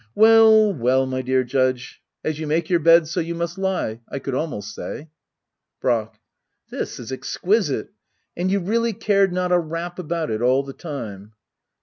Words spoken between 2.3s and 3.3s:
you make your bed so